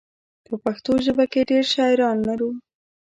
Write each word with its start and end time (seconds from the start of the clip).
په 0.45 0.53
پښتو 0.63 0.91
ژبه 1.05 1.25
کې 1.31 1.47
ډېر 1.49 1.65
شاعران 1.73 2.17
لرو. 2.27 2.49